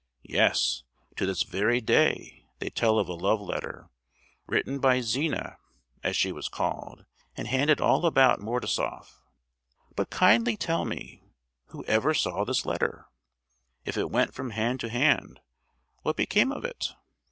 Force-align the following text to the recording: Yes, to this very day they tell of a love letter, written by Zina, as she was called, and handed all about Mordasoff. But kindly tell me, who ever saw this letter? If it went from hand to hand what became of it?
Yes, 0.25 0.81
to 1.15 1.27
this 1.27 1.43
very 1.43 1.79
day 1.79 2.43
they 2.57 2.71
tell 2.71 2.97
of 2.97 3.07
a 3.07 3.13
love 3.13 3.39
letter, 3.39 3.91
written 4.47 4.79
by 4.79 4.99
Zina, 5.01 5.57
as 6.01 6.15
she 6.15 6.31
was 6.31 6.49
called, 6.49 7.05
and 7.37 7.47
handed 7.47 7.79
all 7.79 8.07
about 8.07 8.39
Mordasoff. 8.39 9.21
But 9.95 10.09
kindly 10.09 10.57
tell 10.57 10.85
me, 10.85 11.21
who 11.67 11.83
ever 11.85 12.15
saw 12.15 12.43
this 12.45 12.65
letter? 12.65 13.05
If 13.85 13.95
it 13.95 14.09
went 14.09 14.33
from 14.33 14.49
hand 14.49 14.79
to 14.79 14.89
hand 14.89 15.39
what 16.01 16.15
became 16.17 16.51
of 16.51 16.65
it? 16.65 16.93